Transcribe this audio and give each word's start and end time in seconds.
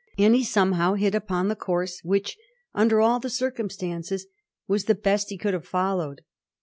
and 0.17 0.33
he 0.33 0.43
somehow 0.43 0.95
hit 0.95 1.13
upon 1.13 1.47
the 1.47 1.55
course 1.55 2.03
which 2.03 2.35
under 2.73 2.99
all 3.01 3.19
the 3.19 3.29
circumstances 3.29 4.25
was 4.67 4.85
the 4.85 4.95
best 4.95 5.29
he 5.29 5.37
could 5.37 5.53
have 5.53 5.67
fol 5.67 5.97
lowed. 5.97 6.21